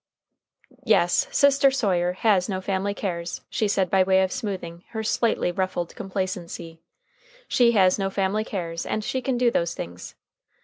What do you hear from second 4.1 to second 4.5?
of